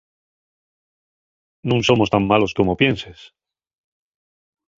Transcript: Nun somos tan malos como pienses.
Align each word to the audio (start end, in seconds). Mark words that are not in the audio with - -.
Nun 1.67 1.81
somos 1.87 2.11
tan 2.13 2.23
malos 2.31 2.55
como 2.57 2.79
pienses. 2.81 3.19